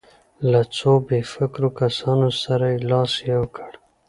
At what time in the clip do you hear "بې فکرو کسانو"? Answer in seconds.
1.07-2.29